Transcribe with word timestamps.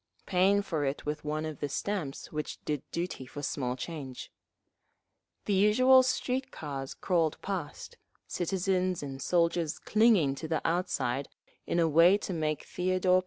paying 0.25 0.63
for 0.63 0.83
it 0.83 1.05
with 1.05 1.23
one 1.23 1.45
of 1.45 1.59
the 1.59 1.69
stamps 1.69 2.31
which 2.31 2.57
did 2.65 2.81
duty 2.89 3.27
for 3.27 3.43
small 3.43 3.75
change. 3.75 4.31
The 5.45 5.53
usual 5.53 6.01
street 6.01 6.49
cars 6.49 6.95
crawled 6.95 7.39
past, 7.43 7.97
citizens 8.25 9.03
and 9.03 9.21
soldiers 9.21 9.77
clinging 9.77 10.33
to 10.37 10.47
the 10.47 10.67
outside 10.67 11.29
in 11.67 11.79
a 11.79 11.87
way 11.87 12.17
to 12.17 12.33
make 12.33 12.63
Theodore 12.63 13.19
P. 13.19 13.19